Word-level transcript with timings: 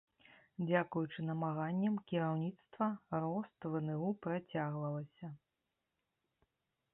Дзякуючы 0.67 1.25
намаганням 1.31 1.99
кіраўніцтва 2.11 2.87
рост 3.25 3.69
вну 3.75 4.09
працягвалася. 4.25 5.27